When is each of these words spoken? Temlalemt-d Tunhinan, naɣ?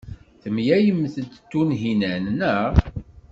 Temlalemt-d 0.41 1.31
Tunhinan, 1.49 2.25
naɣ? 2.39 2.71